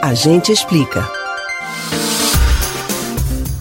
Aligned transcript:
A 0.00 0.14
gente 0.14 0.52
explica. 0.52 1.10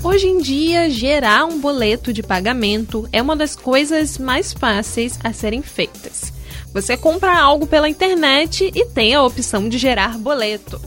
Hoje 0.03 0.27
em 0.27 0.39
dia, 0.39 0.87
gerar 0.87 1.45
um 1.45 1.59
boleto 1.59 2.13
de 2.13 2.21
pagamento 2.21 3.09
é 3.11 3.19
uma 3.19 3.35
das 3.35 3.55
coisas 3.55 4.19
mais 4.19 4.53
fáceis 4.53 5.17
a 5.23 5.33
serem 5.33 5.63
feitas. 5.63 6.31
Você 6.71 6.95
compra 6.95 7.35
algo 7.39 7.65
pela 7.65 7.89
internet 7.89 8.71
e 8.75 8.85
tem 8.85 9.15
a 9.15 9.23
opção 9.23 9.67
de 9.67 9.79
gerar 9.79 10.19
boleto. 10.19 10.79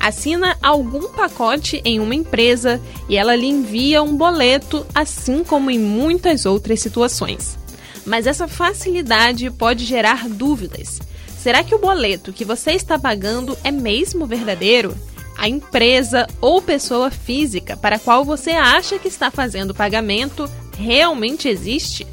Assina 0.00 0.56
algum 0.62 1.12
pacote 1.12 1.82
em 1.84 2.00
uma 2.00 2.14
empresa 2.14 2.80
e 3.06 3.18
ela 3.18 3.36
lhe 3.36 3.46
envia 3.46 4.02
um 4.02 4.16
boleto, 4.16 4.86
assim 4.94 5.44
como 5.44 5.70
em 5.70 5.78
muitas 5.78 6.46
outras 6.46 6.80
situações. 6.80 7.58
Mas 8.06 8.26
essa 8.26 8.48
facilidade 8.48 9.50
pode 9.50 9.84
gerar 9.84 10.26
dúvidas. 10.30 10.98
Será 11.44 11.62
que 11.62 11.74
o 11.74 11.78
boleto 11.78 12.32
que 12.32 12.42
você 12.42 12.70
está 12.70 12.98
pagando 12.98 13.54
é 13.62 13.70
mesmo 13.70 14.24
verdadeiro? 14.24 14.96
A 15.36 15.46
empresa 15.46 16.26
ou 16.40 16.62
pessoa 16.62 17.10
física 17.10 17.76
para 17.76 17.96
a 17.96 17.98
qual 17.98 18.24
você 18.24 18.52
acha 18.52 18.98
que 18.98 19.08
está 19.08 19.30
fazendo 19.30 19.72
o 19.72 19.74
pagamento 19.74 20.50
realmente 20.78 21.46
existe? 21.46 22.06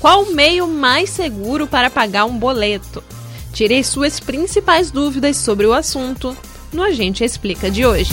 Qual 0.00 0.24
o 0.24 0.34
meio 0.34 0.66
mais 0.66 1.10
seguro 1.10 1.68
para 1.68 1.90
pagar 1.90 2.24
um 2.24 2.36
boleto? 2.36 3.04
Tirei 3.52 3.84
suas 3.84 4.18
principais 4.18 4.90
dúvidas 4.90 5.36
sobre 5.36 5.64
o 5.64 5.72
assunto 5.72 6.36
no 6.72 6.82
Agente 6.82 7.22
Explica 7.22 7.70
de 7.70 7.86
hoje. 7.86 8.12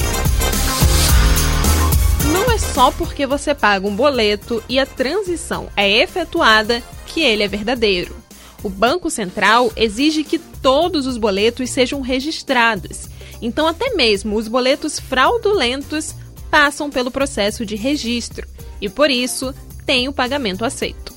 Não 2.32 2.52
é 2.52 2.60
só 2.60 2.92
porque 2.92 3.26
você 3.26 3.56
paga 3.56 3.88
um 3.88 3.96
boleto 3.96 4.64
e 4.70 4.78
a 4.78 4.86
transição 4.86 5.68
é 5.76 5.90
efetuada 5.90 6.84
que 7.08 7.22
ele 7.22 7.42
é 7.42 7.48
verdadeiro. 7.48 8.29
O 8.64 8.70
Banco 8.70 9.10
Central 9.10 9.72
exige 9.76 10.24
que 10.24 10.38
todos 10.38 11.06
os 11.06 11.18
boletos 11.18 11.70
sejam 11.70 12.02
registrados. 12.02 13.08
Então, 13.42 13.68
até 13.68 13.92
mesmo 13.96 14.36
os 14.36 14.48
boletos 14.48 15.00
fraudulentos 15.00 16.14
passam 16.52 16.90
pelo 16.90 17.12
processo 17.12 17.66
de 17.66 17.76
registro 17.76 18.48
e, 18.82 18.90
por 18.90 19.10
isso, 19.10 19.54
tem 19.86 20.08
o 20.08 20.14
pagamento 20.14 20.66
aceito. 20.66 21.14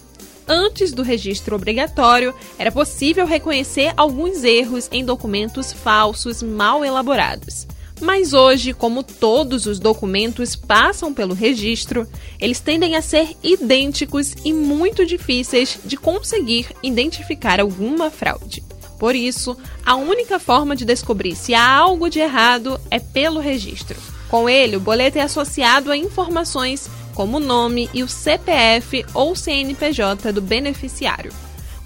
Antes 0.47 0.93
do 0.93 1.03
registro 1.03 1.57
obrigatório, 1.57 2.35
era 2.59 2.71
possível 2.71 3.27
reconhecer 3.27 3.93
alguns 3.97 4.45
erros 4.45 4.89
em 4.93 5.05
documentos 5.05 5.73
falsos 5.73 6.43
mal 6.43 6.85
elaborados. 6.85 7.67
Mas 8.03 8.33
hoje, 8.33 8.73
como 8.73 9.05
todos 9.05 9.65
os 9.65 9.79
documentos 9.79 10.57
passam 10.57 11.15
pelo 11.15 11.35
registro, 11.35 12.05
eles 12.41 12.59
tendem 12.59 12.97
a 12.97 13.01
ser 13.01 13.37
idênticos 13.45 14.35
e 14.45 14.53
muito 14.53 15.07
difíceis 15.07 15.79
de 15.85 15.97
conseguir 15.97 16.67
identificar 16.83 17.61
alguma 17.61 18.11
fraude. 18.11 18.61
Por 18.99 19.15
isso, 19.15 19.57
a 19.87 19.95
única 19.95 20.41
forma 20.41 20.75
de 20.75 20.85
descobrir 20.85 21.37
se 21.37 21.55
há 21.55 21.65
algo 21.65 22.11
de 22.11 22.19
errado 22.19 22.81
é 22.91 22.99
pelo 22.99 23.39
registro. 23.39 23.97
Com 24.29 24.49
ele, 24.49 24.77
o 24.77 24.81
boleto 24.81 25.19
é 25.19 25.21
associado 25.21 25.93
a 25.93 25.97
informações 25.97 26.91
como 27.15 27.37
o 27.37 27.41
nome 27.41 27.89
e 27.95 28.03
o 28.03 28.09
CPF 28.09 29.07
ou 29.15 29.37
CNPJ 29.37 30.33
do 30.33 30.43
beneficiário. 30.43 31.33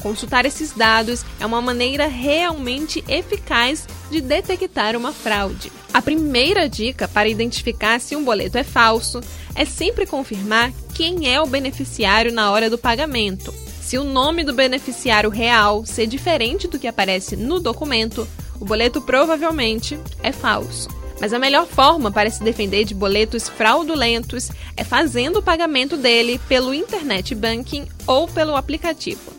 Consultar 0.06 0.46
esses 0.46 0.70
dados 0.70 1.24
é 1.40 1.44
uma 1.44 1.60
maneira 1.60 2.06
realmente 2.06 3.02
eficaz 3.08 3.88
de 4.08 4.20
detectar 4.20 4.94
uma 4.94 5.12
fraude. 5.12 5.72
A 5.92 6.00
primeira 6.00 6.68
dica 6.68 7.08
para 7.08 7.28
identificar 7.28 8.00
se 8.00 8.14
um 8.14 8.22
boleto 8.22 8.56
é 8.56 8.62
falso 8.62 9.20
é 9.56 9.64
sempre 9.64 10.06
confirmar 10.06 10.72
quem 10.94 11.28
é 11.28 11.40
o 11.40 11.46
beneficiário 11.46 12.32
na 12.32 12.52
hora 12.52 12.70
do 12.70 12.78
pagamento. 12.78 13.52
Se 13.80 13.98
o 13.98 14.04
nome 14.04 14.44
do 14.44 14.54
beneficiário 14.54 15.28
real 15.28 15.84
ser 15.84 16.06
diferente 16.06 16.68
do 16.68 16.78
que 16.78 16.86
aparece 16.86 17.34
no 17.34 17.58
documento, 17.58 18.28
o 18.60 18.64
boleto 18.64 19.00
provavelmente 19.00 19.98
é 20.22 20.30
falso. 20.30 20.88
Mas 21.20 21.32
a 21.32 21.38
melhor 21.41 21.66
forma 21.66 22.12
para 22.12 22.30
se 22.30 22.44
defender 22.44 22.84
de 22.84 22.94
boletos 22.94 23.48
fraudulentos 23.48 24.52
é 24.76 24.84
fazendo 24.84 25.41
o 25.41 25.42
pagamento 25.42 25.96
dele 25.96 26.41
pelo 26.48 26.72
internet 26.72 27.34
banking 27.34 27.88
ou 28.06 28.28
pelo 28.28 28.54
aplicativo. 28.54 29.35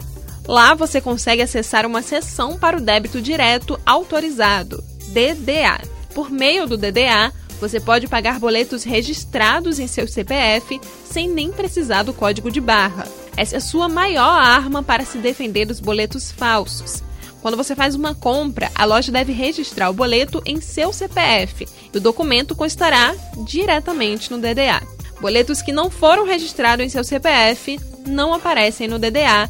Lá 0.48 0.74
você 0.74 1.02
consegue 1.02 1.42
acessar 1.42 1.86
uma 1.86 2.02
seção 2.02 2.58
para 2.58 2.78
o 2.78 2.82
débito 2.82 3.22
direto 3.22 3.78
autorizado, 3.86 4.82
DDA. 5.10 5.82
Por 6.16 6.32
meio 6.32 6.66
do 6.66 6.78
DDA, 6.78 7.34
você 7.60 7.80
pode 7.80 8.08
pagar 8.08 8.40
boletos 8.40 8.84
registrados 8.84 9.78
em 9.78 9.88
seu 9.88 10.08
CPF 10.08 10.80
sem 11.04 11.28
nem 11.28 11.52
precisar 11.52 12.04
do 12.04 12.14
código 12.14 12.50
de 12.50 12.62
barra. 12.62 13.06
Essa 13.36 13.56
é 13.56 13.58
a 13.58 13.62
sua 13.62 13.90
maior 13.90 14.40
arma 14.40 14.82
para 14.82 15.04
se 15.04 15.18
defender 15.18 15.66
dos 15.66 15.82
boletos 15.82 16.32
falsos. 16.32 17.04
Quando 17.42 17.58
você 17.58 17.76
faz 17.76 17.94
uma 17.94 18.16
compra, 18.16 18.72
a 18.74 18.86
loja 18.86 19.12
deve 19.12 19.34
registrar 19.34 19.90
o 19.90 19.94
boleto 19.94 20.42
em 20.46 20.62
seu 20.62 20.94
CPF 20.94 21.68
e 21.94 21.98
o 21.98 22.02
documento 22.02 22.56
constará 22.56 23.14
diretamente 23.46 24.32
no 24.32 24.38
DDA. 24.38 24.82
Boletos 25.20 25.62
que 25.62 25.72
não 25.72 25.90
foram 25.90 26.26
registrados 26.26 26.86
em 26.86 26.90
seu 26.90 27.04
CPF 27.04 27.80
não 28.08 28.34
aparecem 28.34 28.88
no 28.88 28.98
DDA 28.98 29.50